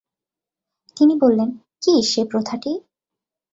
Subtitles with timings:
[0.97, 1.53] তিনি বললেনঃ
[1.81, 2.71] কী সে প্রথাটি?